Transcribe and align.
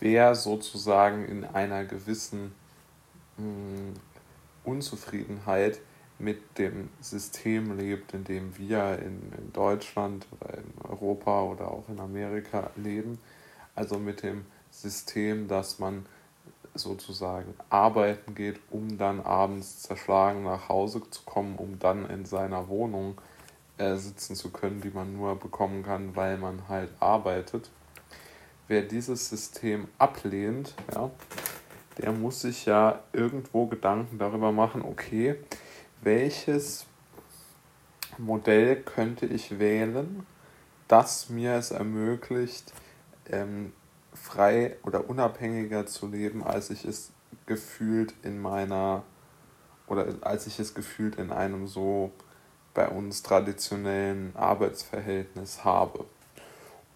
wer 0.00 0.34
sozusagen 0.34 1.24
in 1.26 1.44
einer 1.44 1.84
gewissen 1.84 2.52
mh, 3.36 3.44
hm, 3.44 3.94
Unzufriedenheit 4.64 5.80
mit 6.18 6.58
dem 6.58 6.90
System 7.00 7.78
lebt, 7.78 8.12
in 8.12 8.24
dem 8.24 8.56
wir 8.58 8.98
in, 8.98 9.32
in 9.38 9.52
Deutschland 9.52 10.26
oder 10.32 10.58
in 10.58 10.74
Europa 10.88 11.42
oder 11.42 11.70
auch 11.70 11.88
in 11.88 11.98
Amerika 11.98 12.70
leben. 12.76 13.18
Also 13.74 13.98
mit 13.98 14.22
dem 14.22 14.44
System, 14.70 15.48
dass 15.48 15.78
man 15.78 16.04
sozusagen 16.74 17.54
arbeiten 17.68 18.34
geht, 18.34 18.60
um 18.70 18.98
dann 18.98 19.20
abends 19.20 19.80
zerschlagen 19.80 20.44
nach 20.44 20.68
Hause 20.68 21.02
zu 21.10 21.22
kommen, 21.24 21.56
um 21.56 21.78
dann 21.78 22.08
in 22.08 22.26
seiner 22.26 22.68
Wohnung 22.68 23.18
äh, 23.78 23.96
sitzen 23.96 24.36
zu 24.36 24.50
können, 24.50 24.80
die 24.80 24.90
man 24.90 25.16
nur 25.16 25.36
bekommen 25.36 25.82
kann, 25.82 26.14
weil 26.14 26.36
man 26.36 26.68
halt 26.68 26.90
arbeitet. 27.00 27.70
Wer 28.70 28.82
dieses 28.82 29.28
System 29.28 29.88
ablehnt, 29.98 30.76
ja, 30.94 31.10
der 31.98 32.12
muss 32.12 32.42
sich 32.42 32.66
ja 32.66 33.00
irgendwo 33.12 33.66
Gedanken 33.66 34.16
darüber 34.16 34.52
machen, 34.52 34.82
okay, 34.82 35.34
welches 36.02 36.86
Modell 38.16 38.76
könnte 38.76 39.26
ich 39.26 39.58
wählen, 39.58 40.24
das 40.86 41.30
mir 41.30 41.54
es 41.54 41.72
ermöglicht, 41.72 42.72
ähm, 43.28 43.72
frei 44.14 44.76
oder 44.84 45.10
unabhängiger 45.10 45.86
zu 45.86 46.06
leben, 46.06 46.44
als 46.44 46.70
ich 46.70 46.84
es 46.84 47.10
gefühlt 47.46 48.14
in 48.22 48.40
meiner 48.40 49.02
oder 49.88 50.06
als 50.20 50.46
ich 50.46 50.60
es 50.60 50.74
gefühlt 50.74 51.16
in 51.16 51.32
einem 51.32 51.66
so 51.66 52.12
bei 52.72 52.86
uns 52.86 53.24
traditionellen 53.24 54.30
Arbeitsverhältnis 54.36 55.64
habe. 55.64 56.04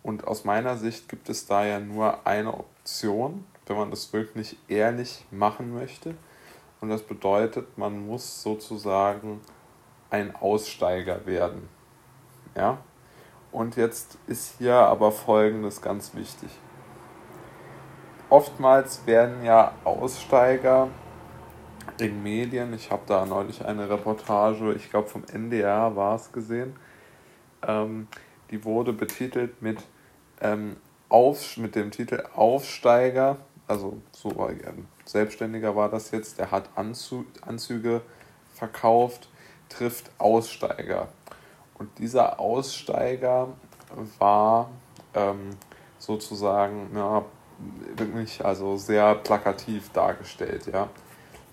Und 0.05 0.29
aus 0.29 0.45
meiner 0.45 0.77
Sicht 0.77 1.09
gibt 1.09 1.31
es 1.31 1.47
da 1.47 1.65
ja 1.65 1.81
nur 1.81 2.27
eine 2.27 2.53
Option, 2.53 3.47
wenn 3.67 3.77
man 3.77 3.91
das 3.91 4.13
wirklich 4.13 4.57
ehrlich 4.69 5.25
machen 5.31 5.75
möchte. 5.75 6.15
Und 6.81 6.91
das 6.91 7.03
bedeutet, 7.03 7.79
man 7.79 8.07
muss 8.07 8.43
sozusagen 8.43 9.41
ein 10.11 10.37
Aussteiger 10.37 11.25
werden. 11.25 11.71
Ja? 12.55 12.79
Und 13.51 13.77
jetzt 13.77 14.19
ist 14.27 14.59
hier 14.59 14.75
aber 14.75 15.11
Folgendes 15.11 15.81
ganz 15.81 16.15
wichtig. 16.15 16.51
Oftmals 18.29 19.07
werden 19.07 19.43
ja 19.43 19.73
Aussteiger 19.85 20.89
in 21.99 22.23
Medien, 22.23 22.75
ich 22.75 22.91
habe 22.91 23.03
da 23.07 23.25
neulich 23.25 23.65
eine 23.65 23.89
Reportage, 23.89 24.75
ich 24.75 24.91
glaube 24.91 25.09
vom 25.09 25.23
NDR 25.33 25.97
war 25.97 26.17
es 26.17 26.33
gesehen, 26.33 26.77
ähm, 27.67 28.09
die 28.51 28.65
wurde 28.65 28.93
betitelt 28.93 29.63
mit, 29.63 29.79
ähm, 30.45 30.77
auf, 31.09 31.57
mit 31.57 31.75
dem 31.75 31.91
Titel 31.91 32.23
Aufsteiger, 32.35 33.39
also 33.67 34.01
so 34.13 34.31
ähm, 34.49 34.87
Selbstständiger 35.05 35.75
war 35.75 35.89
das 35.89 36.11
jetzt, 36.11 36.39
der 36.39 36.51
hat 36.51 36.69
Anzü 36.77 37.25
Anzüge 37.41 38.03
verkauft, 38.55 39.29
trifft 39.69 40.11
Aussteiger. 40.19 41.09
Und 41.77 41.99
dieser 41.99 42.39
Aussteiger 42.39 43.49
war 44.19 44.71
ähm, 45.15 45.51
sozusagen 45.99 46.91
ja, 46.95 47.25
wirklich 47.97 48.45
also 48.45 48.77
sehr 48.77 49.15
plakativ 49.17 49.91
dargestellt, 49.91 50.67
ja. 50.73 50.89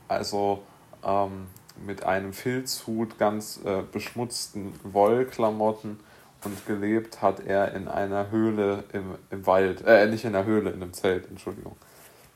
Also 0.08 0.62
ähm, 1.04 1.48
mit 1.86 2.04
einem 2.04 2.34
Filzhut, 2.34 3.18
ganz 3.18 3.60
äh, 3.64 3.82
beschmutzten 3.90 4.74
Wollklamotten 4.84 6.00
und 6.44 6.66
gelebt 6.66 7.22
hat 7.22 7.40
er 7.42 7.74
in 7.74 7.88
einer 7.88 8.32
Höhle 8.32 8.84
im, 8.94 9.16
im 9.30 9.46
Wald, 9.46 9.84
äh, 9.86 10.08
nicht 10.08 10.26
in 10.26 10.36
einer 10.36 10.46
Höhle, 10.46 10.72
in 10.72 10.82
einem 10.82 10.94
Zelt, 10.94 11.30
Entschuldigung. 11.30 11.76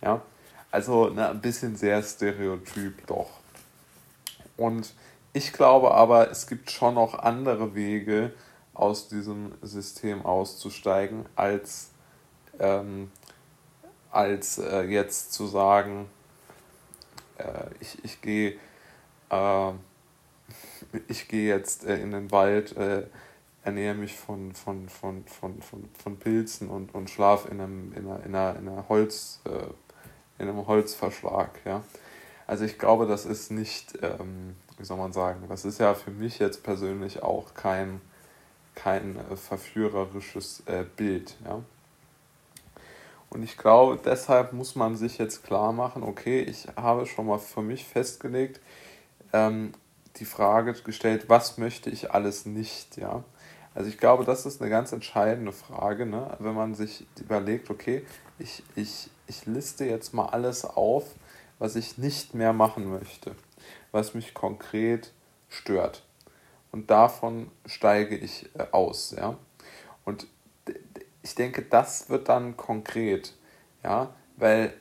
Ja, 0.02 0.22
also 0.72 1.10
ne, 1.10 1.30
ein 1.30 1.42
bisschen 1.42 1.76
sehr 1.76 2.02
stereotyp 2.04 3.08
doch. 3.08 3.30
Und 4.58 4.94
ich 5.34 5.54
glaube 5.54 5.94
aber, 5.94 6.30
es 6.32 6.48
gibt 6.48 6.72
schon 6.72 6.96
noch 6.96 7.20
andere 7.20 7.76
Wege, 7.76 8.32
aus 8.74 9.08
diesem 9.08 9.54
System 9.62 10.26
auszusteigen, 10.26 11.26
als, 11.36 11.92
ähm, 12.60 13.10
als 14.12 14.58
äh, 14.58 14.82
jetzt 14.82 15.32
zu 15.32 15.48
sagen, 15.48 16.10
äh, 17.38 17.68
ich, 17.80 18.04
ich 18.04 18.22
gehe 18.22 18.58
äh, 19.30 19.72
ich 21.08 21.28
gehe 21.28 21.48
jetzt 21.48 21.86
äh, 21.86 21.98
in 21.98 22.12
den 22.12 22.32
Wald, 22.32 22.76
äh, 22.78 23.04
ernähre 23.66 23.96
mich 23.96 24.16
von, 24.16 24.54
von, 24.54 24.88
von, 24.90 25.26
von, 25.26 25.62
von, 25.62 25.90
von 25.98 26.18
Pilzen 26.18 26.70
und, 26.70 26.94
und 26.94 27.10
schlafe 27.10 27.50
in 27.50 27.60
einem, 27.60 27.94
in 27.94 28.08
einer, 28.08 28.24
in 28.24 28.36
einer, 28.36 28.60
in 28.60 28.70
einer 28.70 28.88
Holz, 28.88 29.42
äh, 29.46 30.42
in 30.42 30.48
einem 30.48 30.68
Holzverschlag. 30.68 31.60
Ja? 31.66 31.84
Also 32.46 32.64
ich 32.64 32.78
glaube, 32.78 33.08
das 33.08 33.26
ist 33.26 33.52
nicht, 33.52 33.98
ähm, 34.04 34.56
wie 34.78 34.86
soll 34.86 34.98
man 34.98 35.14
sagen, 35.14 35.46
das 35.50 35.66
ist 35.66 35.80
ja 35.80 35.96
für 35.96 36.12
mich 36.12 36.38
jetzt 36.38 36.62
persönlich 36.64 37.24
auch 37.24 37.56
kein, 37.56 38.02
kein 38.76 39.18
äh, 39.32 39.36
verführerisches 39.36 40.62
äh, 40.68 40.86
Bild. 40.96 41.36
Ja? 41.44 41.62
Und 43.32 43.42
ich 43.42 43.58
glaube, 43.58 44.00
deshalb 44.06 44.54
muss 44.54 44.76
man 44.76 44.96
sich 44.96 45.18
jetzt 45.18 45.44
klar 45.44 45.74
machen, 45.74 46.04
okay, 46.04 46.42
ich 46.42 46.68
habe 46.76 47.08
schon 47.08 47.26
mal 47.26 47.40
für 47.40 47.64
mich 47.64 47.84
festgelegt, 47.84 48.62
ähm, 49.34 49.74
die 50.18 50.26
Frage 50.26 50.74
gestellt, 50.74 51.26
was 51.30 51.58
möchte 51.58 51.90
ich 51.90 52.12
alles 52.12 52.46
nicht, 52.46 52.98
ja. 52.98 53.24
Also 53.76 53.90
ich 53.90 53.98
glaube, 53.98 54.24
das 54.24 54.46
ist 54.46 54.62
eine 54.62 54.72
ganz 54.72 54.94
entscheidende 54.94 55.52
Frage, 55.52 56.06
ne? 56.06 56.36
wenn 56.40 56.56
man 56.56 56.74
sich 56.74 57.06
überlegt, 57.20 57.70
okay, 57.70 58.06
ich, 58.40 58.64
ich, 58.76 59.10
ich 59.28 59.46
liste 59.46 59.84
jetzt 59.84 60.14
mal 60.14 60.28
alles 60.28 60.64
auf, 60.64 61.04
was 61.60 61.76
ich 61.76 61.98
nicht 61.98 62.34
mehr 62.34 62.54
machen 62.54 62.90
möchte, 62.90 63.36
was 63.92 64.14
mich 64.14 64.34
konkret 64.34 65.12
stört. 65.50 66.04
Und 66.72 66.90
davon 66.90 67.52
steige 67.66 68.16
ich 68.16 68.50
äh, 68.56 68.66
aus, 68.72 69.14
ja. 69.18 69.38
Und 70.06 70.28
ich 71.22 71.36
denke, 71.36 71.62
das 71.62 72.10
wird 72.10 72.30
dann 72.30 72.56
konkret, 72.56 73.34
ja, 73.84 74.14
weil 74.38 74.74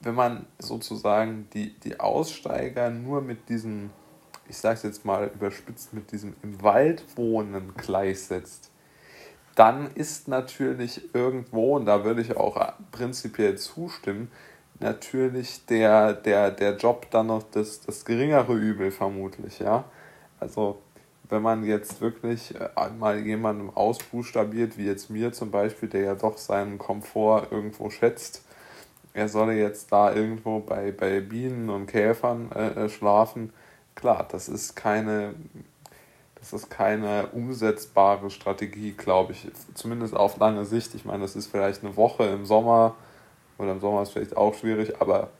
wenn 0.00 0.14
man 0.14 0.46
sozusagen 0.58 1.48
die, 1.52 1.78
die 1.80 2.00
Aussteiger 2.00 2.90
nur 2.90 3.20
mit 3.20 3.48
diesem 3.48 3.90
ich 4.48 4.56
sage 4.56 4.76
es 4.76 4.82
jetzt 4.82 5.04
mal 5.04 5.30
überspitzt, 5.34 5.92
mit 5.92 6.12
diesem 6.12 6.34
im 6.42 6.62
Wald 6.62 7.04
wohnen 7.16 7.74
gleichsetzt, 7.76 8.70
dann 9.54 9.90
ist 9.94 10.28
natürlich 10.28 11.14
irgendwo, 11.14 11.76
und 11.76 11.86
da 11.86 12.04
würde 12.04 12.20
ich 12.20 12.36
auch 12.36 12.72
prinzipiell 12.90 13.56
zustimmen, 13.56 14.30
natürlich 14.80 15.64
der, 15.66 16.12
der, 16.12 16.50
der 16.50 16.76
Job 16.76 17.10
dann 17.10 17.28
noch 17.28 17.44
das, 17.44 17.80
das 17.80 18.04
geringere 18.04 18.54
Übel 18.54 18.90
vermutlich, 18.90 19.60
ja. 19.60 19.84
Also 20.40 20.78
wenn 21.28 21.42
man 21.42 21.64
jetzt 21.64 22.00
wirklich 22.00 22.54
äh, 22.54 22.90
mal 22.98 23.18
jemandem 23.18 23.70
ausbuchstabiert, 23.70 24.76
wie 24.76 24.86
jetzt 24.86 25.10
mir 25.10 25.32
zum 25.32 25.50
Beispiel, 25.50 25.88
der 25.88 26.02
ja 26.02 26.14
doch 26.14 26.36
seinen 26.36 26.78
Komfort 26.78 27.48
irgendwo 27.50 27.90
schätzt, 27.90 28.44
er 29.14 29.28
solle 29.28 29.54
jetzt 29.54 29.92
da 29.92 30.12
irgendwo 30.12 30.58
bei, 30.58 30.90
bei 30.90 31.20
Bienen 31.20 31.70
und 31.70 31.86
Käfern 31.86 32.50
äh, 32.52 32.84
äh 32.84 32.88
schlafen, 32.88 33.52
klar, 34.04 34.26
das 34.30 34.50
ist 34.50 34.76
keine, 34.76 35.34
das 36.34 36.52
ist 36.52 36.68
keine 36.68 37.28
umsetzbare 37.28 38.28
Strategie, 38.28 38.92
glaube 38.92 39.32
ich. 39.32 39.50
Zumindest 39.72 40.14
auf 40.14 40.36
lange 40.36 40.66
Sicht. 40.66 40.94
Ich 40.94 41.06
meine, 41.06 41.22
das 41.22 41.34
ist 41.34 41.46
vielleicht 41.46 41.82
eine 41.82 41.96
Woche 41.96 42.24
im 42.24 42.44
Sommer 42.44 42.96
oder 43.56 43.72
im 43.72 43.80
Sommer 43.80 44.02
ist 44.02 44.10
vielleicht 44.10 44.36
auch 44.36 44.52
schwierig, 44.52 45.00
aber 45.00 45.30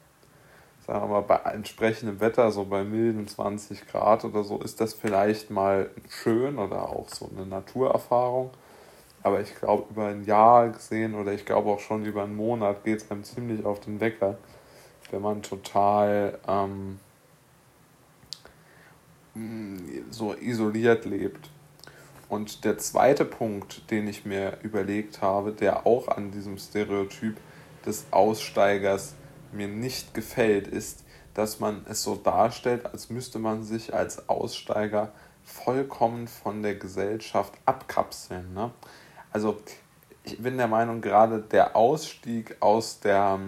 sagen 0.87 1.01
wir 1.01 1.07
mal, 1.09 1.21
bei 1.21 1.35
entsprechendem 1.51 2.19
Wetter, 2.19 2.49
so 2.49 2.65
bei 2.65 2.83
milden 2.83 3.27
20 3.27 3.85
Grad 3.85 4.25
oder 4.25 4.43
so, 4.43 4.57
ist 4.57 4.81
das 4.81 4.95
vielleicht 4.95 5.51
mal 5.51 5.91
schön 6.09 6.57
oder 6.57 6.89
auch 6.89 7.09
so 7.09 7.29
eine 7.35 7.45
Naturerfahrung. 7.45 8.49
Aber 9.21 9.41
ich 9.41 9.53
glaube, 9.53 9.85
über 9.91 10.07
ein 10.07 10.25
Jahr 10.25 10.69
gesehen 10.69 11.13
oder 11.13 11.33
ich 11.33 11.45
glaube 11.45 11.69
auch 11.69 11.79
schon 11.79 12.03
über 12.03 12.23
einen 12.23 12.35
Monat 12.35 12.83
geht 12.83 13.03
es 13.03 13.11
einem 13.11 13.23
ziemlich 13.23 13.63
auf 13.63 13.79
den 13.79 13.99
Wecker, 13.99 14.39
wenn 15.11 15.21
man 15.21 15.43
total 15.43 16.39
ähm, 16.47 16.99
so 20.09 20.33
isoliert 20.33 21.05
lebt. 21.05 21.49
Und 22.29 22.65
der 22.65 22.77
zweite 22.77 23.25
Punkt, 23.25 23.89
den 23.91 24.07
ich 24.07 24.25
mir 24.25 24.57
überlegt 24.63 25.21
habe, 25.21 25.51
der 25.51 25.85
auch 25.85 26.07
an 26.07 26.31
diesem 26.31 26.57
Stereotyp 26.57 27.37
des 27.85 28.05
Aussteigers 28.11 29.15
mir 29.51 29.67
nicht 29.67 30.13
gefällt, 30.13 30.67
ist, 30.67 31.03
dass 31.33 31.59
man 31.59 31.85
es 31.87 32.01
so 32.01 32.15
darstellt, 32.15 32.85
als 32.85 33.09
müsste 33.09 33.39
man 33.39 33.63
sich 33.63 33.93
als 33.93 34.27
Aussteiger 34.29 35.11
vollkommen 35.43 36.27
von 36.27 36.63
der 36.63 36.75
Gesellschaft 36.75 37.53
abkapseln. 37.65 38.53
Ne? 38.53 38.71
Also 39.31 39.57
ich 40.23 40.41
bin 40.41 40.57
der 40.57 40.67
Meinung, 40.67 41.01
gerade 41.01 41.39
der 41.39 41.75
Ausstieg 41.75 42.57
aus, 42.59 42.99
der, 42.99 43.39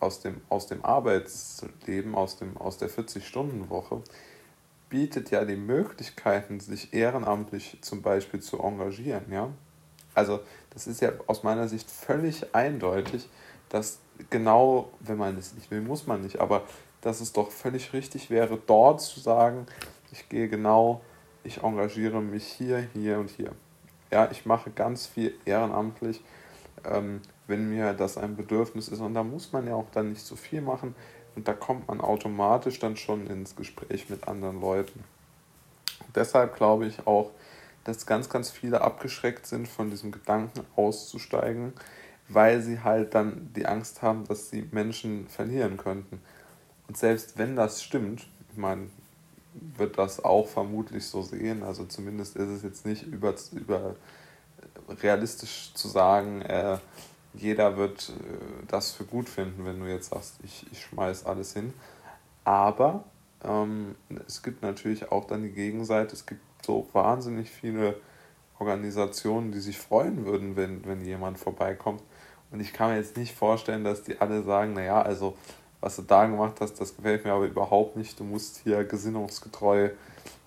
aus, 0.00 0.20
dem, 0.20 0.40
aus 0.48 0.66
dem 0.66 0.82
Arbeitsleben, 0.82 2.14
aus, 2.14 2.38
dem, 2.38 2.56
aus 2.56 2.78
der 2.78 2.88
40-Stunden-Woche, 2.88 4.02
bietet 4.92 5.30
ja 5.30 5.46
die 5.46 5.56
Möglichkeiten, 5.56 6.60
sich 6.60 6.92
ehrenamtlich 6.92 7.78
zum 7.80 8.02
Beispiel 8.02 8.40
zu 8.40 8.60
engagieren, 8.60 9.24
ja. 9.32 9.48
also 10.12 10.40
das 10.68 10.86
ist 10.86 11.00
ja 11.00 11.12
aus 11.26 11.42
meiner 11.42 11.66
Sicht 11.66 11.90
völlig 11.90 12.54
eindeutig, 12.54 13.26
dass 13.70 14.00
genau, 14.28 14.90
wenn 15.00 15.16
man 15.16 15.38
es 15.38 15.54
nicht 15.54 15.70
will, 15.70 15.80
muss 15.80 16.06
man 16.06 16.20
nicht, 16.20 16.40
aber 16.40 16.64
dass 17.00 17.22
es 17.22 17.32
doch 17.32 17.50
völlig 17.50 17.94
richtig 17.94 18.28
wäre, 18.28 18.58
dort 18.66 19.00
zu 19.00 19.18
sagen, 19.18 19.64
ich 20.12 20.28
gehe 20.28 20.50
genau, 20.50 21.00
ich 21.42 21.62
engagiere 21.62 22.20
mich 22.20 22.44
hier, 22.44 22.86
hier 22.92 23.18
und 23.18 23.30
hier. 23.30 23.52
Ja, 24.10 24.30
ich 24.30 24.44
mache 24.44 24.70
ganz 24.70 25.06
viel 25.06 25.34
ehrenamtlich, 25.46 26.22
ähm, 26.84 27.22
wenn 27.46 27.70
mir 27.70 27.94
das 27.94 28.18
ein 28.18 28.36
Bedürfnis 28.36 28.88
ist. 28.88 29.00
Und 29.00 29.14
da 29.14 29.24
muss 29.24 29.52
man 29.52 29.66
ja 29.66 29.74
auch 29.74 29.90
dann 29.90 30.10
nicht 30.10 30.20
so 30.20 30.36
viel 30.36 30.60
machen. 30.60 30.94
Und 31.34 31.48
da 31.48 31.54
kommt 31.54 31.88
man 31.88 32.00
automatisch 32.00 32.78
dann 32.78 32.96
schon 32.96 33.26
ins 33.26 33.56
Gespräch 33.56 34.10
mit 34.10 34.28
anderen 34.28 34.60
Leuten. 34.60 35.04
Und 36.06 36.16
deshalb 36.16 36.56
glaube 36.56 36.86
ich 36.86 37.06
auch, 37.06 37.30
dass 37.84 38.06
ganz, 38.06 38.28
ganz 38.28 38.50
viele 38.50 38.80
abgeschreckt 38.80 39.46
sind, 39.46 39.66
von 39.66 39.90
diesem 39.90 40.12
Gedanken 40.12 40.60
auszusteigen, 40.76 41.72
weil 42.28 42.62
sie 42.62 42.80
halt 42.80 43.14
dann 43.14 43.50
die 43.56 43.66
Angst 43.66 44.02
haben, 44.02 44.24
dass 44.26 44.50
sie 44.50 44.68
Menschen 44.70 45.26
verlieren 45.28 45.76
könnten. 45.76 46.20
Und 46.86 46.96
selbst 46.96 47.38
wenn 47.38 47.56
das 47.56 47.82
stimmt, 47.82 48.26
ich 48.50 48.58
meine, 48.58 48.88
wird 49.54 49.98
das 49.98 50.24
auch 50.24 50.46
vermutlich 50.46 51.06
so 51.06 51.22
sehen. 51.22 51.62
Also 51.62 51.84
zumindest 51.84 52.36
ist 52.36 52.48
es 52.48 52.62
jetzt 52.62 52.86
nicht 52.86 53.04
über, 53.04 53.34
über 53.52 53.96
realistisch 55.02 55.72
zu 55.74 55.88
sagen, 55.88 56.42
äh, 56.42 56.78
jeder 57.34 57.76
wird 57.76 58.10
äh, 58.10 58.66
das 58.68 58.92
für 58.92 59.04
gut 59.04 59.28
finden, 59.28 59.64
wenn 59.64 59.80
du 59.80 59.86
jetzt 59.86 60.10
sagst, 60.10 60.36
ich, 60.42 60.66
ich 60.70 60.82
schmeiß 60.82 61.26
alles 61.26 61.54
hin. 61.54 61.72
Aber 62.44 63.04
ähm, 63.44 63.94
es 64.26 64.42
gibt 64.42 64.62
natürlich 64.62 65.10
auch 65.10 65.26
dann 65.26 65.42
die 65.42 65.52
Gegenseite. 65.52 66.12
Es 66.12 66.26
gibt 66.26 66.42
so 66.64 66.88
wahnsinnig 66.92 67.50
viele 67.50 67.96
Organisationen, 68.58 69.52
die 69.52 69.60
sich 69.60 69.78
freuen 69.78 70.24
würden, 70.26 70.56
wenn, 70.56 70.84
wenn 70.86 71.04
jemand 71.04 71.38
vorbeikommt. 71.38 72.02
Und 72.50 72.60
ich 72.60 72.72
kann 72.72 72.90
mir 72.90 72.98
jetzt 72.98 73.16
nicht 73.16 73.34
vorstellen, 73.34 73.82
dass 73.82 74.02
die 74.02 74.20
alle 74.20 74.42
sagen, 74.42 74.74
naja, 74.74 75.00
also 75.00 75.36
was 75.80 75.96
du 75.96 76.02
da 76.02 76.26
gemacht 76.26 76.60
hast, 76.60 76.74
das 76.80 76.96
gefällt 76.96 77.24
mir 77.24 77.32
aber 77.32 77.46
überhaupt 77.46 77.96
nicht. 77.96 78.20
Du 78.20 78.24
musst 78.24 78.58
hier 78.58 78.84
gesinnungsgetreu 78.84 79.90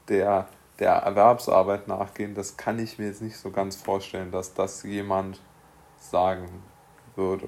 der, 0.08 0.48
der 0.80 0.94
Erwerbsarbeit 0.94 1.88
nachgehen. 1.88 2.36
Das 2.36 2.56
kann 2.56 2.80
ich 2.80 3.00
mir 3.00 3.08
jetzt 3.08 3.22
nicht 3.22 3.38
so 3.38 3.50
ganz 3.52 3.76
vorstellen, 3.76 4.32
dass 4.32 4.54
das 4.54 4.84
jemand 4.84 5.42
sagen 6.00 6.48
würde. 7.18 7.48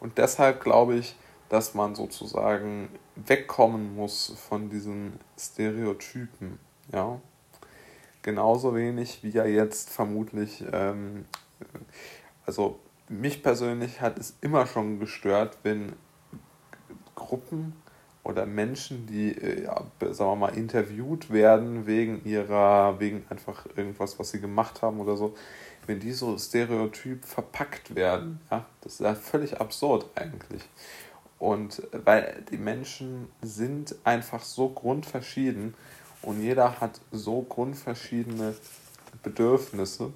Und 0.00 0.18
deshalb 0.18 0.62
glaube 0.62 0.96
ich, 0.96 1.16
dass 1.48 1.74
man 1.74 1.94
sozusagen 1.94 2.88
wegkommen 3.16 3.94
muss 3.94 4.34
von 4.48 4.70
diesen 4.70 5.20
Stereotypen. 5.38 6.58
Ja? 6.92 7.20
Genauso 8.22 8.74
wenig 8.74 9.22
wie 9.22 9.30
ja 9.30 9.44
jetzt 9.44 9.90
vermutlich, 9.90 10.64
ähm, 10.72 11.26
also 12.46 12.78
mich 13.08 13.42
persönlich 13.42 14.00
hat 14.00 14.18
es 14.18 14.36
immer 14.40 14.66
schon 14.66 15.00
gestört, 15.00 15.58
wenn 15.64 15.94
Gruppen 17.14 17.74
oder 18.22 18.46
Menschen, 18.46 19.06
die, 19.06 19.32
äh, 19.32 19.64
ja, 19.64 19.82
sagen 20.12 20.30
wir 20.30 20.36
mal, 20.36 20.56
interviewt 20.56 21.30
werden 21.30 21.86
wegen 21.86 22.24
ihrer, 22.24 23.00
wegen 23.00 23.24
einfach 23.28 23.66
irgendwas, 23.76 24.18
was 24.18 24.30
sie 24.30 24.40
gemacht 24.40 24.82
haben 24.82 25.00
oder 25.00 25.16
so, 25.16 25.34
wenn 25.90 25.98
die 25.98 26.12
so 26.12 26.38
stereotyp 26.38 27.24
verpackt 27.24 27.96
werden, 27.96 28.40
ja, 28.48 28.64
das 28.80 28.92
ist 28.94 29.00
ja 29.00 29.16
völlig 29.16 29.60
absurd 29.60 30.06
eigentlich. 30.14 30.62
Und 31.40 31.82
weil 31.92 32.44
die 32.48 32.58
Menschen 32.58 33.28
sind 33.42 33.96
einfach 34.04 34.44
so 34.44 34.68
grundverschieden 34.68 35.74
und 36.22 36.40
jeder 36.40 36.80
hat 36.80 37.00
so 37.10 37.42
grundverschiedene 37.42 38.54
Bedürfnisse, 39.24 40.12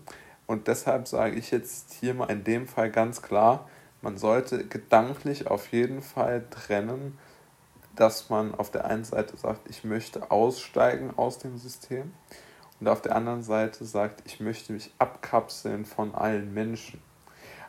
und 0.47 0.69
deshalb 0.69 1.09
sage 1.09 1.37
ich 1.37 1.51
jetzt 1.51 1.95
hier 1.95 2.15
mal 2.15 2.31
in 2.31 2.45
dem 2.45 2.69
Fall 2.69 2.91
ganz 2.91 3.23
klar, 3.23 3.69
man 4.03 4.19
sollte 4.19 4.67
gedanklich 4.67 5.49
auf 5.49 5.73
jeden 5.73 6.03
Fall 6.03 6.45
trennen, 6.51 7.19
dass 7.97 8.29
man 8.29 8.55
auf 8.55 8.71
der 8.71 8.85
einen 8.85 9.05
Seite 9.05 9.37
sagt, 9.39 9.69
ich 9.71 9.83
möchte 9.83 10.31
aussteigen 10.31 11.15
aus 11.17 11.39
dem 11.39 11.57
System 11.59 12.13
und 12.85 12.91
auf 12.91 13.01
der 13.01 13.17
anderen 13.17 13.43
Seite 13.43 13.87
sagt, 13.87 14.21
ich 14.27 14.41
möchte 14.41 14.75
mich 14.75 14.93
abkapseln 14.99 15.87
von 15.87 16.15
allen 16.15 16.53
Menschen. 16.53 17.01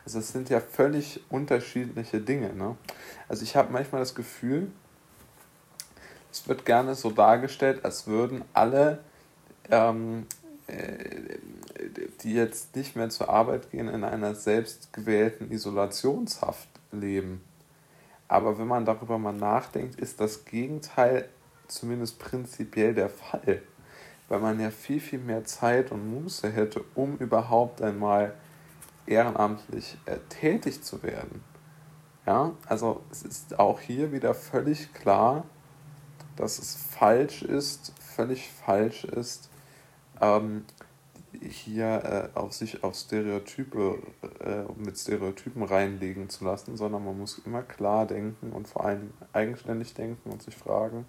Also 0.04 0.18
es 0.18 0.28
sind 0.28 0.50
ja 0.50 0.60
völlig 0.60 1.22
unterschiedliche 1.30 2.20
Dinge. 2.20 2.52
Ne? 2.52 2.76
Also 3.26 3.42
ich 3.42 3.56
habe 3.56 3.72
manchmal 3.72 4.02
das 4.02 4.14
Gefühl, 4.14 4.70
es 6.30 6.46
wird 6.46 6.66
gerne 6.66 6.94
so 6.94 7.10
dargestellt, 7.10 7.82
als 7.82 8.06
würden 8.06 8.44
alle 8.52 8.98
ähm, 9.70 10.26
äh, 10.66 11.38
die 12.20 12.34
jetzt 12.34 12.76
nicht 12.76 12.94
mehr 12.94 13.08
zur 13.08 13.30
Arbeit 13.30 13.70
gehen, 13.70 13.88
in 13.88 14.04
einer 14.04 14.34
selbstgewählten 14.34 15.50
Isolationshaft 15.50 16.68
leben. 16.92 17.40
Aber 18.28 18.58
wenn 18.58 18.66
man 18.66 18.84
darüber 18.84 19.16
mal 19.16 19.32
nachdenkt, 19.32 19.98
ist 19.98 20.20
das 20.20 20.44
Gegenteil 20.44 21.26
zumindest 21.68 22.18
prinzipiell 22.18 22.92
der 22.92 23.08
Fall. 23.08 23.62
Weil 24.28 24.40
man 24.40 24.58
ja 24.60 24.70
viel, 24.70 25.00
viel 25.00 25.20
mehr 25.20 25.44
Zeit 25.44 25.92
und 25.92 26.08
Muße 26.10 26.50
hätte, 26.50 26.84
um 26.94 27.16
überhaupt 27.18 27.80
einmal 27.80 28.34
ehrenamtlich 29.06 29.96
äh, 30.06 30.18
tätig 30.28 30.82
zu 30.82 31.02
werden. 31.02 31.44
Ja, 32.26 32.52
also 32.66 33.02
es 33.10 33.22
ist 33.22 33.58
auch 33.58 33.80
hier 33.80 34.10
wieder 34.12 34.34
völlig 34.34 34.92
klar, 34.92 35.44
dass 36.34 36.58
es 36.58 36.74
falsch 36.74 37.42
ist, 37.42 37.92
völlig 38.00 38.50
falsch 38.50 39.04
ist, 39.04 39.48
ähm, 40.20 40.64
hier 41.40 42.30
äh, 42.34 42.38
auf 42.38 42.52
sich 42.52 42.82
auf 42.82 42.94
Stereotype 42.94 43.98
äh, 44.40 44.64
mit 44.76 44.98
Stereotypen 44.98 45.62
reinlegen 45.62 46.28
zu 46.28 46.44
lassen, 46.44 46.76
sondern 46.76 47.04
man 47.04 47.18
muss 47.18 47.40
immer 47.44 47.62
klar 47.62 48.06
denken 48.06 48.52
und 48.52 48.66
vor 48.66 48.84
allem 48.84 49.12
eigenständig 49.32 49.94
denken 49.94 50.30
und 50.30 50.42
sich 50.42 50.56
fragen 50.56 51.06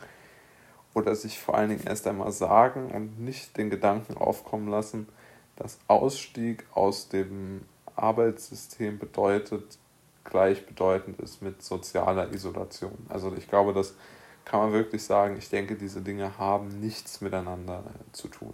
oder 0.97 1.15
sich 1.15 1.39
vor 1.39 1.55
allen 1.55 1.69
Dingen 1.69 1.85
erst 1.85 2.07
einmal 2.07 2.31
sagen 2.31 2.89
und 2.89 3.19
nicht 3.19 3.55
den 3.55 3.69
Gedanken 3.69 4.17
aufkommen 4.17 4.67
lassen, 4.67 5.07
dass 5.55 5.77
Ausstieg 5.87 6.65
aus 6.73 7.07
dem 7.07 7.61
Arbeitssystem 7.95 8.97
bedeutet, 8.97 9.77
gleichbedeutend 10.23 11.19
ist 11.19 11.43
mit 11.43 11.61
sozialer 11.61 12.33
Isolation. 12.33 12.97
Also 13.09 13.31
ich 13.37 13.47
glaube, 13.47 13.73
das 13.73 13.93
kann 14.43 14.59
man 14.59 14.73
wirklich 14.73 15.03
sagen. 15.03 15.37
Ich 15.37 15.49
denke, 15.49 15.75
diese 15.75 16.01
Dinge 16.01 16.39
haben 16.39 16.79
nichts 16.79 17.21
miteinander 17.21 17.83
zu 18.11 18.27
tun. 18.27 18.53